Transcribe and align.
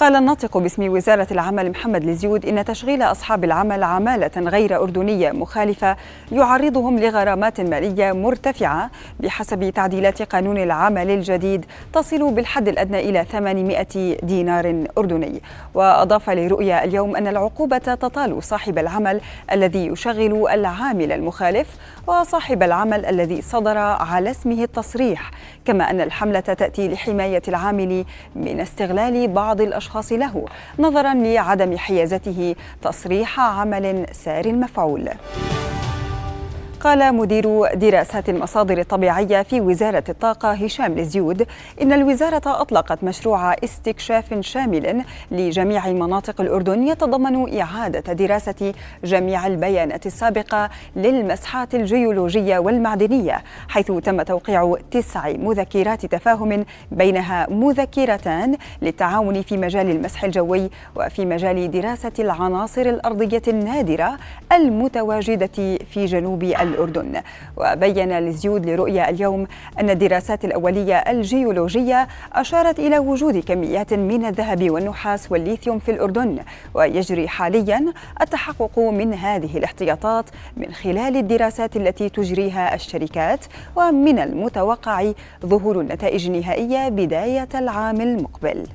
قال 0.00 0.16
الناطق 0.16 0.58
باسم 0.58 0.92
وزارة 0.92 1.26
العمل 1.30 1.70
محمد 1.70 2.04
لزيود 2.04 2.46
إن 2.46 2.64
تشغيل 2.64 3.02
أصحاب 3.02 3.44
العمل 3.44 3.82
عمالة 3.82 4.30
غير 4.36 4.82
أردنية 4.82 5.32
مخالفة 5.32 5.96
يعرضهم 6.32 6.98
لغرامات 6.98 7.60
مالية 7.60 8.12
مرتفعة 8.12 8.90
بحسب 9.20 9.70
تعديلات 9.70 10.22
قانون 10.22 10.58
العمل 10.58 11.10
الجديد 11.10 11.64
تصل 11.92 12.32
بالحد 12.32 12.68
الأدنى 12.68 13.00
إلى 13.00 13.24
800 13.24 14.16
دينار 14.22 14.84
أردني. 14.98 15.42
وأضاف 15.74 16.30
لرؤيا 16.30 16.84
اليوم 16.84 17.16
أن 17.16 17.26
العقوبة 17.26 17.78
تطال 17.78 18.42
صاحب 18.42 18.78
العمل 18.78 19.20
الذي 19.52 19.86
يشغل 19.86 20.48
العامل 20.50 21.12
المخالف 21.12 21.68
وصاحب 22.06 22.62
العمل 22.62 23.06
الذي 23.06 23.42
صدر 23.42 23.78
على 23.78 24.30
اسمه 24.30 24.62
التصريح 24.62 25.30
كما 25.64 25.90
أن 25.90 26.00
الحملة 26.00 26.40
تأتي 26.40 26.88
لحماية 26.88 27.42
العامل 27.48 28.04
من 28.36 28.60
استغلال 28.60 29.28
بعض 29.28 29.60
الأشخاص 29.60 29.89
الأشخاص 29.90 30.12
له 30.12 30.44
نظرا 30.78 31.14
لعدم 31.14 31.76
حيازته 31.76 32.54
تصريح 32.82 33.40
عمل 33.40 34.06
سار 34.12 34.44
المفعول. 34.44 35.08
قال 36.80 37.14
مدير 37.14 37.74
دراسات 37.74 38.28
المصادر 38.28 38.78
الطبيعية 38.78 39.42
في 39.42 39.60
وزارة 39.60 40.04
الطاقة 40.08 40.52
هشام 40.52 40.94
لزيود 40.94 41.46
إن 41.82 41.92
الوزارة 41.92 42.42
أطلقت 42.46 43.04
مشروع 43.04 43.52
استكشاف 43.64 44.40
شامل 44.40 45.04
لجميع 45.30 45.86
مناطق 45.88 46.40
الأردن 46.40 46.86
يتضمن 46.86 47.60
إعادة 47.60 48.12
دراسة 48.12 48.74
جميع 49.04 49.46
البيانات 49.46 50.06
السابقة 50.06 50.70
للمسحات 50.96 51.74
الجيولوجية 51.74 52.58
والمعدنية 52.58 53.42
حيث 53.68 53.92
تم 53.92 54.22
توقيع 54.22 54.76
تسع 54.90 55.32
مذكرات 55.32 56.06
تفاهم 56.06 56.64
بينها 56.92 57.46
مذكرتان 57.50 58.56
للتعاون 58.82 59.42
في 59.42 59.56
مجال 59.56 59.90
المسح 59.90 60.24
الجوي 60.24 60.70
وفي 60.96 61.26
مجال 61.26 61.70
دراسة 61.70 62.12
العناصر 62.18 62.82
الأرضية 62.82 63.42
النادرة 63.48 64.16
المتواجدة 64.52 65.78
في 65.90 66.06
جنوب 66.06 66.42
الأردن. 66.70 67.20
وبين 67.56 68.18
لزيود 68.18 68.66
لرؤيا 68.66 69.10
اليوم 69.10 69.46
أن 69.80 69.90
الدراسات 69.90 70.44
الأولية 70.44 70.96
الجيولوجية 70.96 72.08
أشارت 72.32 72.78
إلى 72.78 72.98
وجود 72.98 73.38
كميات 73.38 73.94
من 73.94 74.24
الذهب 74.24 74.70
والنحاس 74.70 75.32
والليثيوم 75.32 75.78
في 75.78 75.90
الأردن 75.90 76.38
ويجري 76.74 77.28
حاليا 77.28 77.92
التحقق 78.20 78.78
من 78.78 79.14
هذه 79.14 79.58
الاحتياطات 79.58 80.24
من 80.56 80.72
خلال 80.72 81.16
الدراسات 81.16 81.76
التي 81.76 82.08
تجريها 82.08 82.74
الشركات 82.74 83.44
ومن 83.76 84.18
المتوقع 84.18 85.12
ظهور 85.46 85.80
النتائج 85.80 86.26
النهائية 86.26 86.88
بداية 86.88 87.48
العام 87.54 88.00
المقبل. 88.00 88.66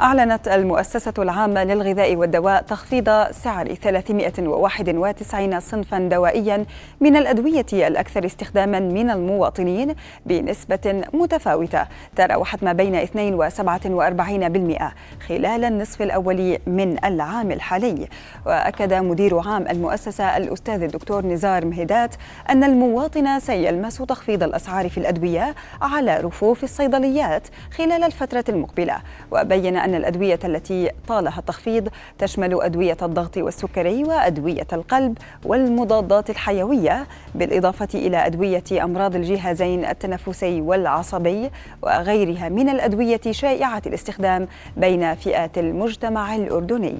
أعلنت 0.00 0.48
المؤسسة 0.48 1.12
العامة 1.18 1.64
للغذاء 1.64 2.16
والدواء 2.16 2.62
تخفيض 2.62 3.30
سعر 3.30 3.74
391 3.74 5.60
صنفا 5.60 5.98
دوائيا 5.98 6.64
من 7.00 7.16
الأدوية 7.16 7.66
الأكثر 7.72 8.26
استخداما 8.26 8.80
من 8.80 9.10
المواطنين 9.10 9.94
بنسبة 10.26 11.04
متفاوتة. 11.12 11.86
تراوحت 12.16 12.62
ما 12.62 12.72
بين 12.72 12.94
2 12.94 13.34
و 13.34 13.48
47% 13.50 14.92
خلال 15.28 15.64
النصف 15.64 16.02
الأول 16.02 16.58
من 16.66 17.04
العام 17.04 17.50
الحالي. 17.50 18.08
وأكد 18.46 18.94
مدير 18.94 19.38
عام 19.38 19.66
المؤسسة 19.68 20.36
الأستاذ 20.36 20.82
الدكتور 20.82 21.26
نزار 21.26 21.64
مهدات 21.66 22.14
أن 22.50 22.64
المواطن 22.64 23.38
سيلمس 23.40 23.98
تخفيض 23.98 24.42
الأسعار 24.42 24.88
في 24.88 24.98
الأدوية 24.98 25.54
على 25.82 26.16
رفوف 26.16 26.64
الصيدليات 26.64 27.48
خلال 27.76 28.04
الفترة 28.04 28.44
المقبلة. 28.48 28.96
وبين 29.32 29.83
أن 29.84 29.94
الأدوية 29.94 30.38
التي 30.44 30.90
طالها 31.08 31.38
التخفيض 31.38 31.88
تشمل 32.18 32.62
أدوية 32.62 32.96
الضغط 33.02 33.36
والسكري 33.36 34.04
وأدوية 34.04 34.66
القلب 34.72 35.18
والمضادات 35.44 36.30
الحيوية 36.30 37.06
بالإضافة 37.34 37.88
إلى 37.94 38.26
أدوية 38.26 38.84
أمراض 38.84 39.16
الجهازين 39.16 39.84
التنفسي 39.84 40.60
والعصبي 40.60 41.50
وغيرها 41.82 42.48
من 42.48 42.68
الأدوية 42.68 43.20
شائعة 43.30 43.82
الاستخدام 43.86 44.48
بين 44.76 45.14
فئات 45.14 45.58
المجتمع 45.58 46.34
الأردني. 46.34 46.94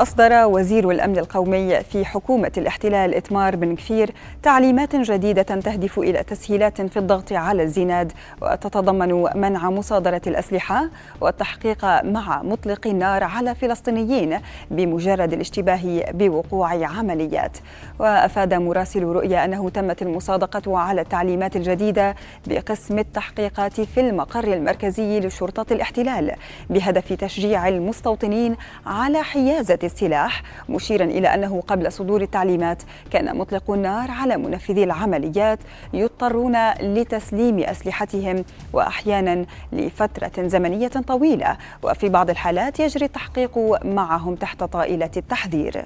أصدر 0.00 0.46
وزير 0.46 0.90
الأمن 0.90 1.18
القومي 1.18 1.80
في 1.80 2.04
حكومة 2.04 2.52
الاحتلال 2.56 3.14
إتمار 3.14 3.56
بن 3.56 3.74
كفير 3.74 4.10
تعليمات 4.42 4.96
جديدة 4.96 5.42
تهدف 5.42 5.98
إلى 5.98 6.22
تسهيلات 6.22 6.80
في 6.82 6.98
الضغط 6.98 7.32
على 7.32 7.62
الزناد 7.62 8.12
وتتضمن 8.42 9.40
منع 9.40 9.70
مصادرة 9.70 10.20
الأسلحة 10.26 10.88
والتحقيق 11.20 11.84
مع 12.04 12.42
مطلق 12.42 12.86
النار 12.86 13.24
على 13.24 13.54
فلسطينيين 13.54 14.38
بمجرد 14.70 15.32
الاشتباه 15.32 16.04
بوقوع 16.10 16.86
عمليات. 16.86 17.56
وأفاد 17.98 18.54
مراسل 18.54 19.02
رؤيا 19.02 19.44
أنه 19.44 19.68
تمت 19.70 20.02
المصادقة 20.02 20.78
على 20.78 21.00
التعليمات 21.00 21.56
الجديدة 21.56 22.14
بقسم 22.46 22.98
التحقيقات 22.98 23.80
في 23.80 24.00
المقر 24.00 24.44
المركزي 24.44 25.20
لشرطة 25.20 25.72
الاحتلال 25.72 26.32
بهدف 26.70 27.12
تشجيع 27.12 27.68
المستوطنين 27.68 28.56
على 28.86 29.22
حيازة 29.22 29.89
السلاح 29.90 30.42
مشيرا 30.68 31.04
إلى 31.04 31.34
أنه 31.34 31.62
قبل 31.66 31.92
صدور 31.92 32.22
التعليمات 32.22 32.82
كان 33.10 33.36
مطلق 33.36 33.70
النار 33.70 34.10
على 34.10 34.36
منفذي 34.36 34.84
العمليات 34.84 35.58
يضطرون 35.92 36.70
لتسليم 36.80 37.58
أسلحتهم 37.58 38.44
وأحيانا 38.72 39.46
لفترة 39.72 40.48
زمنية 40.48 40.88
طويلة 40.88 41.56
وفي 41.82 42.08
بعض 42.08 42.30
الحالات 42.30 42.80
يجري 42.80 43.04
التحقيق 43.04 43.58
معهم 43.84 44.34
تحت 44.34 44.64
طائلة 44.64 45.10
التحذير. 45.16 45.84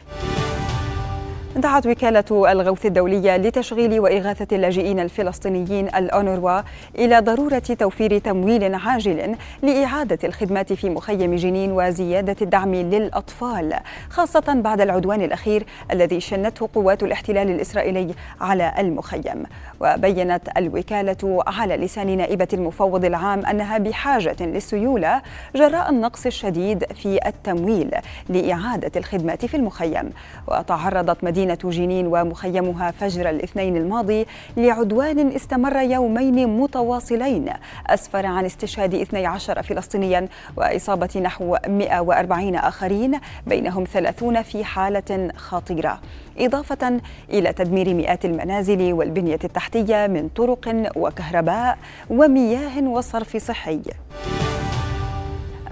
دعت 1.57 1.87
وكالة 1.87 2.53
الغوث 2.53 2.87
الدولية 2.87 3.37
لتشغيل 3.37 4.01
وإغاثة 4.01 4.57
اللاجئين 4.57 5.01
الفلسطينيين 5.01 5.87
الأونروا 5.89 6.61
إلى 6.99 7.21
ضرورة 7.21 7.59
توفير 7.59 8.19
تمويل 8.19 8.75
عاجل 8.75 9.37
لإعادة 9.63 10.19
الخدمات 10.25 10.73
في 10.73 10.91
مخيم 10.91 11.35
جنين 11.35 11.73
وزيادة 11.73 12.37
الدعم 12.43 12.75
للأطفال 12.75 13.75
خاصة 14.11 14.61
بعد 14.65 14.81
العدوان 14.81 15.23
الأخير 15.23 15.67
الذي 15.93 16.21
شنته 16.21 16.69
قوات 16.75 17.03
الاحتلال 17.03 17.51
الإسرائيلي 17.51 18.15
على 18.41 18.75
المخيم. 18.79 19.43
وبينت 19.81 20.49
الوكالة 20.57 21.43
على 21.47 21.77
لسان 21.77 22.17
نائبة 22.17 22.49
المفوض 22.53 23.05
العام 23.05 23.47
أنها 23.47 23.79
بحاجة 23.79 24.37
للسيولة 24.41 25.23
جراء 25.57 25.91
النقص 25.91 26.27
الشديد 26.27 26.85
في 26.93 27.19
التمويل 27.27 27.91
لإعادة 28.29 28.93
الخدمات 28.97 29.47
في 29.47 29.57
المخيم. 29.57 30.11
وتعرضت 30.49 31.25
مدينة 31.25 31.44
مدينة 31.45 31.71
جنين 31.77 32.07
ومخيمها 32.07 32.91
فجر 32.91 33.31
الاثنين 33.31 33.77
الماضي 33.77 34.27
لعدوان 34.57 35.29
استمر 35.29 35.77
يومين 35.77 36.61
متواصلين. 36.61 37.51
أسفر 37.87 38.27
عن 38.27 38.45
استشهاد 38.45 38.95
12 38.95 39.63
فلسطينيا 39.63 40.29
وإصابة 40.57 41.21
نحو 41.21 41.57
140 41.69 42.55
آخرين 42.55 43.21
بينهم 43.47 43.85
30 43.85 44.43
في 44.43 44.65
حالة 44.65 45.31
خطيرة. 45.37 46.01
إضافة 46.39 47.01
إلى 47.31 47.53
تدمير 47.53 47.95
مئات 47.95 48.25
المنازل 48.25 48.93
والبنية 48.93 49.39
التحتية 49.45 50.07
من 50.07 50.29
طرق 50.29 50.93
وكهرباء 50.97 51.79
ومياه 52.11 52.83
وصرف 52.83 53.37
صحي. 53.37 53.81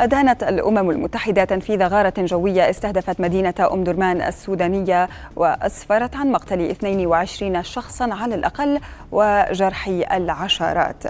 أدانت 0.02 0.42
الأمم 0.42 0.90
المتحدة 0.90 1.44
تنفيذ 1.44 1.82
غارة 1.82 2.14
جوية 2.18 2.70
استهدفت 2.70 3.20
مدينة 3.20 3.54
أم 3.72 3.84
درمان 3.84 4.22
السودانية 4.22 5.08
وأسفرت 5.36 6.16
عن 6.16 6.32
مقتل 6.32 6.60
22 6.60 7.62
شخصا 7.62 8.14
على 8.14 8.34
الأقل 8.34 8.80
وجرح 9.12 9.86
العشرات. 10.12 11.02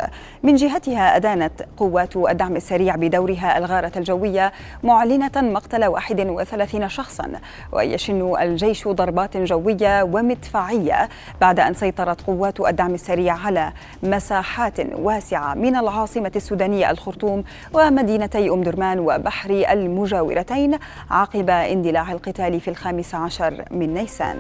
من 0.43 0.55
جهتها 0.55 1.17
أدانت 1.17 1.53
قوات 1.77 2.17
الدعم 2.17 2.57
السريع 2.57 2.97
بدورها 2.97 3.59
الغارة 3.59 3.93
الجوية 3.97 4.53
معلنة 4.83 5.31
مقتل 5.37 5.85
31 5.85 6.89
شخصا 6.89 7.33
ويشن 7.73 8.35
الجيش 8.41 8.89
ضربات 8.89 9.37
جوية 9.37 10.03
ومدفعية 10.03 11.09
بعد 11.41 11.61
أن 11.61 11.75
سيطرت 11.75 12.21
قوات 12.21 12.61
الدعم 12.61 12.95
السريع 12.95 13.37
على 13.47 13.73
مساحات 14.03 14.81
واسعة 14.95 15.55
من 15.55 15.77
العاصمة 15.77 16.33
السودانية 16.37 16.91
الخرطوم 16.91 17.45
ومدينتي 17.73 18.51
أم 18.51 18.63
درمان. 18.63 18.82
درمان 18.83 18.99
وبحر 19.01 19.51
المجاورتين 19.51 20.79
عقب 21.11 21.51
اندلاع 21.51 22.13
القتال 22.13 22.61
في 22.61 22.69
الخامس 22.69 23.15
عشر 23.15 23.65
من 23.71 23.95
نيسان. 23.95 24.37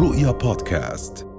رؤيا 0.00 0.30
بودكاست. 0.30 1.31